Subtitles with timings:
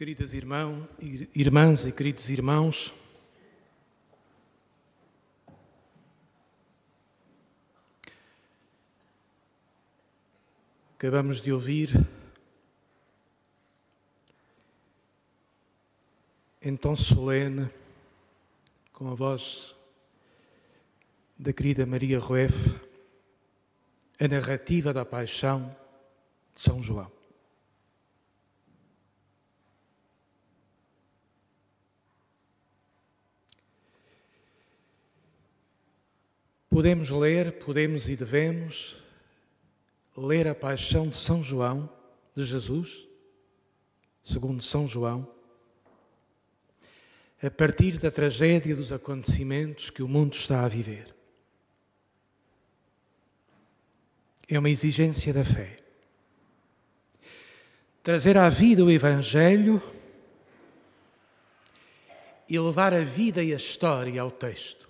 [0.00, 0.88] Queridas irmão,
[1.36, 2.90] irmãs e queridos irmãos,
[10.94, 11.90] acabamos de ouvir
[16.62, 17.68] em tom solene,
[18.94, 19.76] com a voz
[21.38, 22.80] da querida Maria Rueff,
[24.18, 25.76] a narrativa da paixão
[26.54, 27.19] de São João.
[36.70, 38.94] Podemos ler, podemos e devemos
[40.16, 41.90] ler a paixão de São João,
[42.32, 43.08] de Jesus,
[44.22, 45.28] segundo São João,
[47.42, 51.12] a partir da tragédia dos acontecimentos que o mundo está a viver.
[54.48, 55.76] É uma exigência da fé.
[58.00, 59.82] Trazer à vida o Evangelho
[62.48, 64.89] e levar a vida e a história ao texto.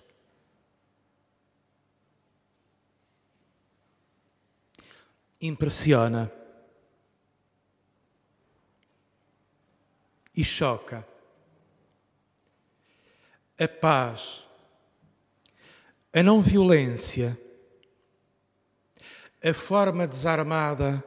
[5.41, 6.31] Impressiona
[10.35, 11.07] e choca.
[13.57, 14.45] A paz,
[16.13, 17.39] a não violência,
[19.43, 21.03] a forma desarmada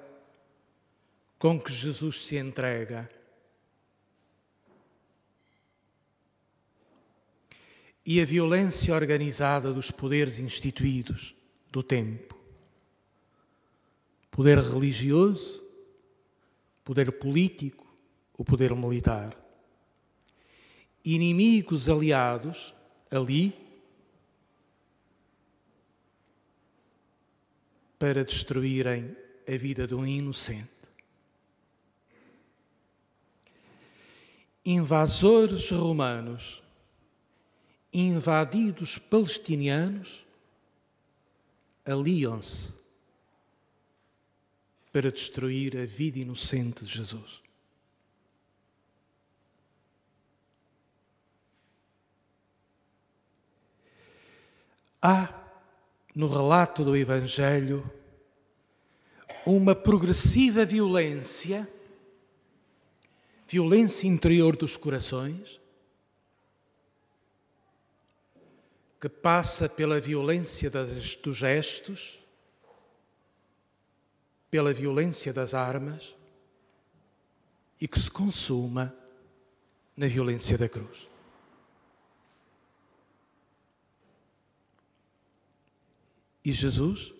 [1.38, 3.10] com que Jesus se entrega.
[8.06, 11.34] E a violência organizada dos poderes instituídos
[11.70, 12.33] do tempo
[14.34, 15.62] poder religioso,
[16.82, 17.86] poder político,
[18.36, 19.32] o poder militar.
[21.04, 22.74] Inimigos aliados
[23.08, 23.54] ali
[27.96, 30.68] para destruírem a vida de um inocente.
[34.66, 36.60] Invasores romanos,
[37.92, 40.26] invadidos palestinianos,
[41.84, 42.83] aliam-se
[44.94, 47.42] para destruir a vida inocente de Jesus.
[55.02, 55.34] Há
[56.14, 57.90] no relato do Evangelho
[59.44, 61.68] uma progressiva violência,
[63.48, 65.60] violência interior dos corações,
[69.00, 72.23] que passa pela violência das, dos gestos,
[74.54, 76.14] pela violência das armas
[77.80, 78.96] e que se consuma
[79.96, 81.10] na violência da cruz.
[86.44, 87.12] E Jesus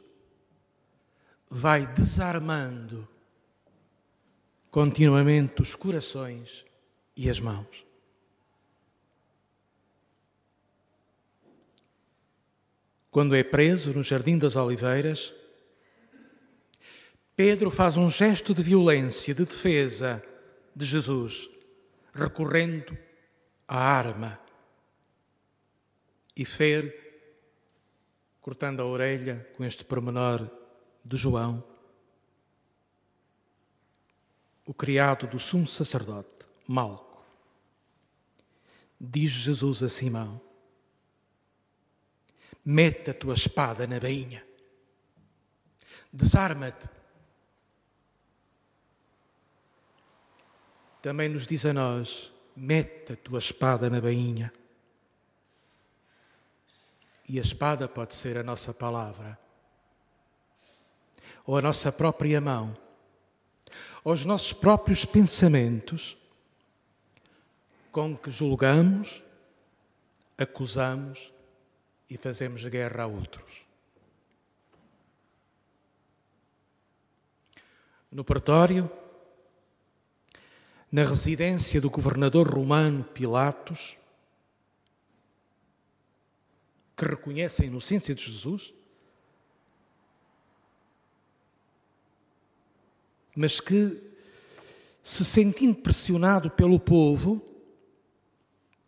[1.51, 3.09] vai desarmando
[4.71, 6.65] continuamente os corações
[7.17, 7.85] e as mãos.
[13.11, 15.35] Quando é preso no Jardim das Oliveiras,
[17.37, 20.23] Pedro faz um gesto de violência, de defesa
[20.75, 21.51] de Jesus,
[22.13, 22.97] recorrendo
[23.67, 24.41] à arma.
[26.37, 26.95] E Fer,
[28.41, 30.49] cortando a orelha com este pormenor
[31.05, 31.63] de João,
[34.65, 37.25] o criado do sumo sacerdote, Malco.
[39.01, 40.41] Diz Jesus a Simão:
[42.65, 44.45] Mete a tua espada na bainha,
[46.13, 46.89] desarma-te
[51.05, 54.51] também nos diz a nós: mete a tua espada na bainha.
[57.29, 59.39] E a espada pode ser a nossa palavra,
[61.45, 62.75] ou a nossa própria mão,
[64.03, 66.17] ou os nossos próprios pensamentos,
[67.93, 69.23] com que julgamos,
[70.39, 71.31] acusamos
[72.09, 73.63] e fazemos guerra a outros.
[78.11, 78.91] No pretório,
[80.95, 83.99] na residência do governador romano Pilatos,
[86.97, 88.73] que reconhece a inocência de Jesus,
[93.35, 94.01] mas que,
[95.03, 97.45] se sentindo pressionado pelo povo,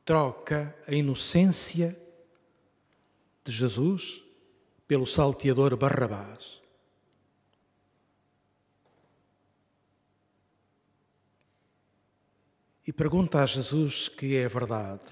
[0.04, 2.00] troca a inocência
[3.44, 4.22] de Jesus
[4.86, 6.62] pelo salteador Barrabás.
[12.86, 15.02] E pergunta a Jesus que é verdade.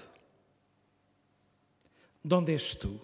[2.23, 2.99] De onde és tu?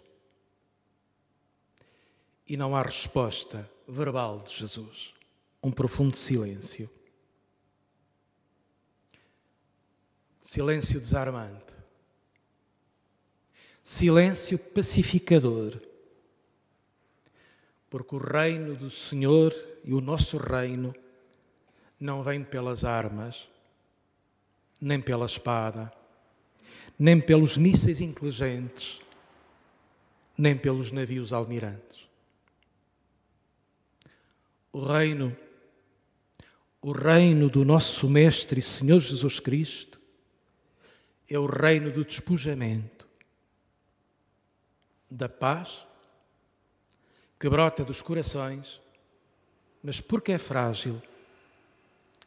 [2.48, 5.14] E não há resposta verbal de Jesus.
[5.62, 6.90] Um profundo silêncio.
[10.42, 11.76] Silêncio desarmante.
[13.84, 15.80] Silêncio pacificador.
[17.90, 19.54] Porque o reino do Senhor
[19.84, 20.96] e o nosso reino
[22.00, 23.51] não vem pelas armas,
[24.82, 25.94] nem pela espada,
[26.98, 29.00] nem pelos mísseis inteligentes,
[30.38, 32.08] nem pelos navios almirantes.
[34.74, 35.36] O reino,
[36.82, 40.02] o reino do nosso Mestre e Senhor Jesus Cristo,
[41.30, 43.08] é o reino do despojamento,
[45.10, 45.86] da paz
[47.40, 48.80] que brota dos corações,
[49.84, 51.02] mas porque é frágil,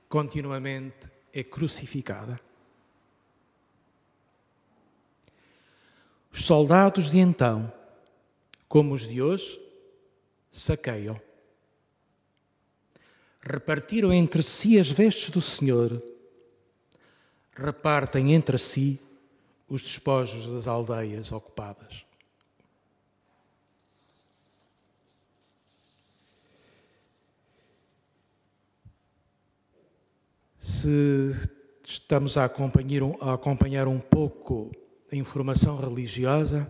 [0.09, 2.41] continuamente é crucificada.
[6.35, 7.73] Os soldados de então,
[8.69, 9.57] como os de hoje,
[10.51, 11.19] saqueiam.
[13.41, 16.03] Repartiram entre si as vestes do Senhor,
[17.55, 18.99] repartem entre si
[19.69, 22.05] os despojos das aldeias ocupadas.
[30.59, 31.33] Se
[31.85, 34.73] estamos a acompanhar, a acompanhar um pouco
[35.15, 36.69] a informação religiosa,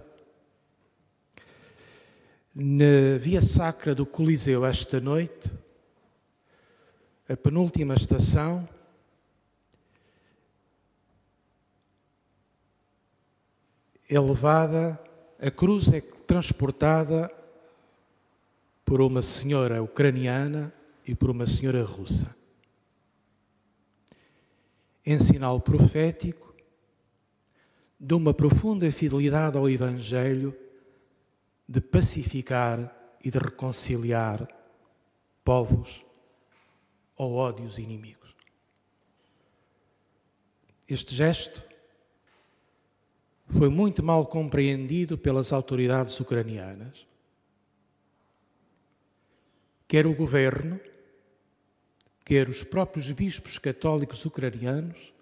[2.55, 5.51] na via sacra do Coliseu esta noite,
[7.27, 8.69] a penúltima estação,
[14.11, 15.01] é levada,
[15.41, 17.35] a cruz é transportada
[18.85, 20.71] por uma senhora ucraniana
[21.07, 22.37] e por uma senhora russa.
[25.07, 26.44] Em sinal profético
[27.99, 30.57] de uma profunda fidelidade ao Evangelho,
[31.69, 32.95] de pacificar
[33.25, 34.47] e de reconciliar
[35.43, 36.05] povos
[37.17, 38.35] ou ódios inimigos.
[40.89, 41.63] Este gesto
[43.49, 47.07] foi muito mal compreendido pelas autoridades ucranianas.
[49.89, 50.79] Quer o governo,
[52.25, 55.15] quer os próprios bispos católicos ucranianos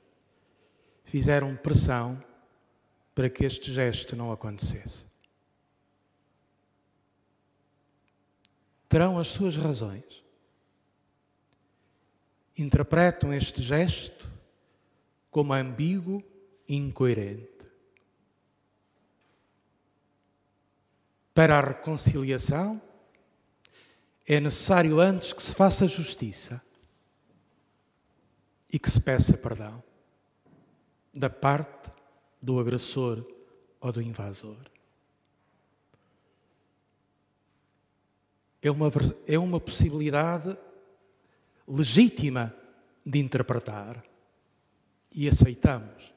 [1.04, 2.22] fizeram pressão
[3.14, 5.06] para que este gesto não acontecesse.
[8.88, 10.22] Terão as suas razões.
[12.56, 14.30] Interpretam este gesto
[15.30, 16.22] como ambíguo
[16.68, 17.50] e incoerente.
[21.34, 22.80] Para a reconciliação,
[24.26, 26.62] é necessário antes que se faça justiça
[28.70, 29.82] e que se peça perdão
[31.12, 31.90] da parte
[32.42, 33.24] do agressor
[33.80, 34.58] ou do invasor.
[38.60, 38.90] É uma,
[39.26, 40.56] é uma possibilidade
[41.66, 42.54] legítima
[43.06, 44.02] de interpretar
[45.12, 46.12] e aceitamos.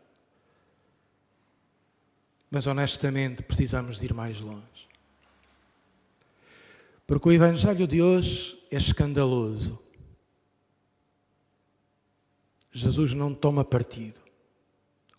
[2.50, 4.88] Mas honestamente precisamos de ir mais longe.
[7.06, 9.80] Porque o Evangelho de hoje é escandaloso.
[12.72, 14.20] Jesus não toma partido,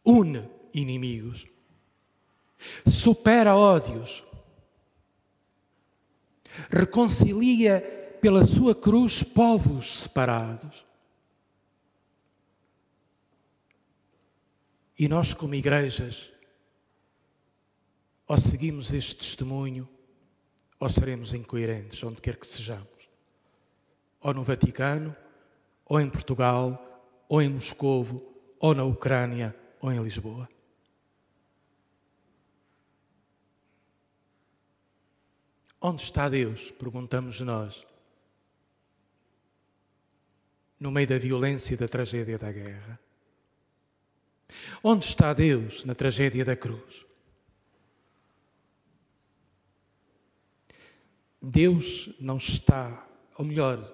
[0.04, 0.46] une
[0.80, 1.46] inimigos,
[2.86, 4.24] supera ódios,
[6.70, 7.80] reconcilia
[8.20, 10.84] pela sua cruz povos separados.
[14.98, 16.32] E nós, como igrejas,
[18.26, 19.88] ou seguimos este testemunho,
[20.80, 22.86] ou seremos incoerentes, onde quer que sejamos.
[24.20, 25.14] Ou no Vaticano,
[25.84, 26.82] ou em Portugal,
[27.28, 28.26] ou em Moscovo,
[28.58, 30.48] ou na Ucrânia, ou em Lisboa.
[35.88, 36.72] Onde está Deus?
[36.72, 37.86] Perguntamos nós.
[40.80, 42.98] No meio da violência e da tragédia da guerra.
[44.82, 47.06] Onde está Deus na tragédia da cruz?
[51.40, 53.88] Deus não está, ou melhor,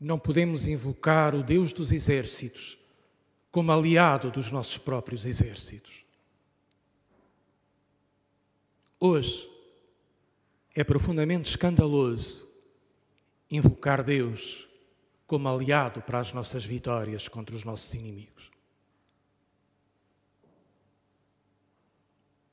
[0.00, 2.76] não podemos invocar o Deus dos exércitos
[3.52, 6.04] como aliado dos nossos próprios exércitos.
[8.98, 9.54] Hoje
[10.76, 12.46] é profundamente escandaloso
[13.50, 14.68] invocar Deus
[15.26, 18.50] como aliado para as nossas vitórias contra os nossos inimigos.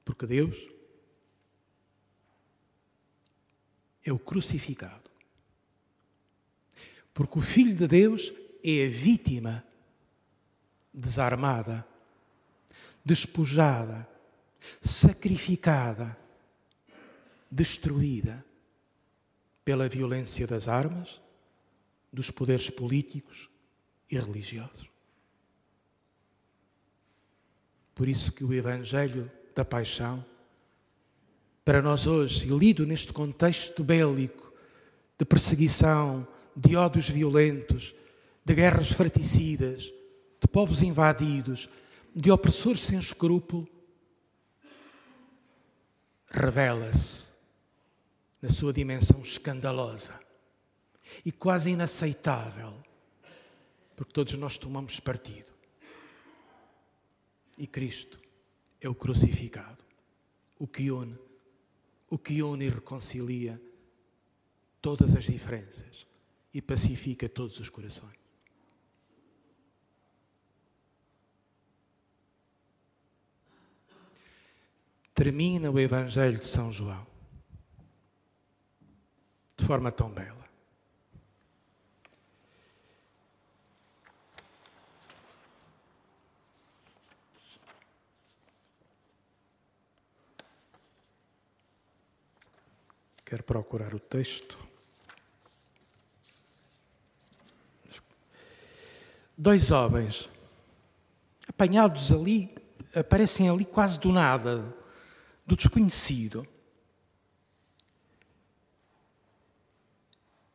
[0.06, 0.70] Porque Deus
[4.06, 5.12] é o crucificado.
[7.14, 9.66] Porque o Filho de Deus é a vítima
[10.94, 11.86] desarmada,
[13.04, 14.08] despojada,
[14.80, 16.23] sacrificada,
[17.54, 18.44] destruída
[19.64, 21.22] pela violência das armas,
[22.12, 23.50] dos poderes políticos
[24.10, 24.90] e religiosos.
[27.94, 30.26] Por isso que o Evangelho da Paixão,
[31.64, 34.52] para nós hoje, e lido neste contexto bélico
[35.18, 37.96] de perseguição, de ódios violentos,
[38.44, 39.84] de guerras fratricidas,
[40.42, 41.70] de povos invadidos,
[42.16, 43.68] de opressores sem escrúpulo,
[46.32, 47.33] revela-se
[48.44, 50.20] na sua dimensão escandalosa
[51.24, 52.74] e quase inaceitável,
[53.96, 55.54] porque todos nós tomamos partido.
[57.58, 58.20] E Cristo
[58.82, 59.86] é o crucificado,
[60.60, 61.18] o que une,
[62.10, 63.62] o que une e reconcilia
[64.82, 66.06] todas as diferenças
[66.54, 68.20] e pacifica todos os corações.
[75.14, 77.13] Termina o Evangelho de São João
[79.64, 80.44] de forma tão bela.
[93.24, 94.60] Quero procurar o texto.
[99.38, 100.30] Dois homens
[101.48, 102.54] apanhados ali,
[102.94, 104.76] aparecem ali quase do nada,
[105.48, 106.46] do desconhecido.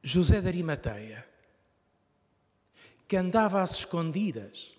[0.09, 1.29] José de Arimateia,
[3.07, 4.73] que andava às escondidas,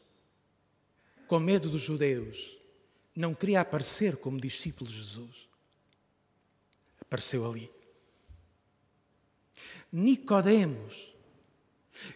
[1.27, 2.57] com medo dos judeus,
[3.15, 5.47] não queria aparecer como discípulo de Jesus.
[6.99, 7.71] Apareceu ali.
[9.91, 11.13] Nicodemos,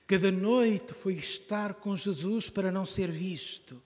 [0.07, 3.79] que de noite foi estar com Jesus para não ser visto,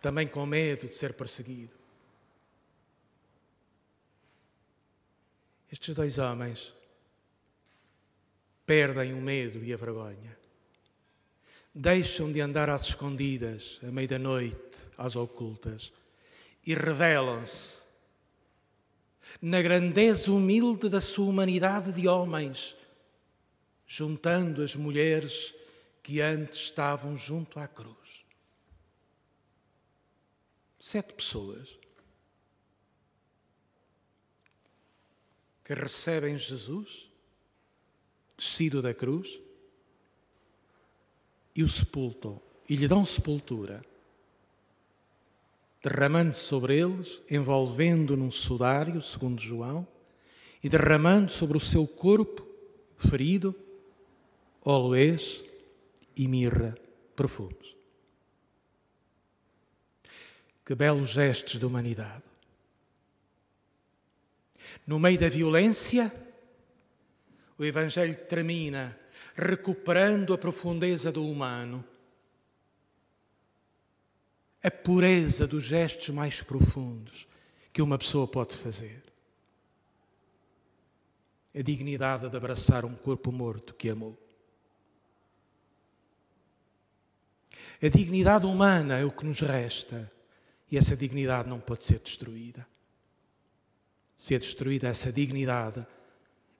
[0.00, 1.74] também com medo de ser perseguido.
[5.68, 6.72] Estes dois homens
[8.72, 10.34] perdem o medo e a vergonha.
[11.74, 15.92] Deixam de andar às escondidas, à meia da noite, às ocultas,
[16.66, 17.82] e revelam-se
[19.42, 22.74] na grandeza humilde da sua humanidade de homens,
[23.86, 25.54] juntando as mulheres
[26.02, 28.24] que antes estavam junto à cruz.
[30.80, 31.78] Sete pessoas
[35.62, 37.11] que recebem Jesus,
[38.42, 39.40] descido da cruz,
[41.54, 43.84] e o sepultam, e lhe dão sepultura
[45.80, 49.86] derramando sobre eles, envolvendo num sudário, segundo João,
[50.62, 52.46] e derramando sobre o seu corpo
[52.96, 53.54] ferido
[54.64, 55.42] oloés
[56.16, 56.76] e mirra
[57.16, 57.74] perfumes.
[60.64, 62.22] Que belos gestos de humanidade.
[64.86, 66.12] No meio da violência,
[67.62, 68.98] o Evangelho termina
[69.36, 71.84] recuperando a profundeza do humano
[74.64, 77.26] a pureza dos gestos mais profundos
[77.72, 79.02] que uma pessoa pode fazer.
[81.54, 84.16] A dignidade de abraçar um corpo morto que amou.
[87.82, 90.10] A dignidade humana é o que nos resta
[90.70, 92.66] e essa dignidade não pode ser destruída.
[94.16, 95.84] Se é destruída essa dignidade,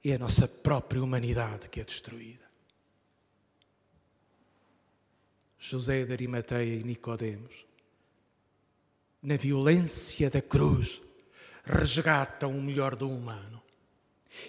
[0.04, 2.42] é a nossa própria humanidade que é destruída.
[5.59, 7.66] José de Arimateia e Nicodemos
[9.23, 11.00] na violência da cruz,
[11.64, 13.62] resgatam o melhor do humano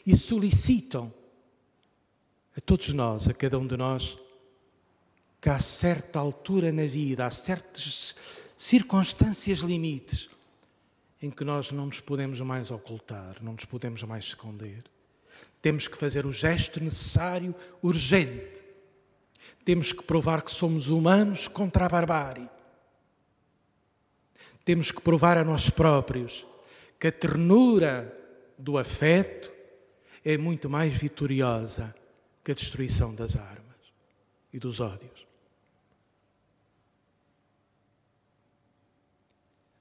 [0.05, 1.13] e solicitam
[2.57, 4.17] a todos nós, a cada um de nós,
[5.39, 8.15] que a certa altura na vida, há certas
[8.57, 10.29] circunstâncias limites
[11.21, 14.83] em que nós não nos podemos mais ocultar, não nos podemos mais esconder.
[15.63, 18.61] Temos que fazer o gesto necessário, urgente.
[19.65, 22.47] Temos que provar que somos humanos contra a barbárie
[24.65, 26.45] temos que provar a nós próprios
[26.99, 28.17] que a ternura
[28.57, 29.51] do afeto
[30.23, 31.93] é muito mais vitoriosa
[32.43, 33.63] que a destruição das armas
[34.53, 35.27] e dos ódios.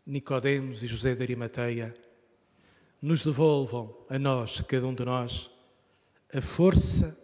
[0.04, 1.94] Nicodemos e José de Arimateia
[3.00, 5.50] nos devolvam a nós, cada um de nós,
[6.34, 7.18] a força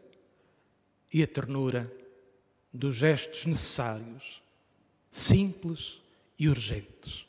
[1.13, 1.91] e a ternura
[2.73, 4.43] dos gestos necessários,
[5.11, 6.01] simples
[6.39, 7.28] e urgentes.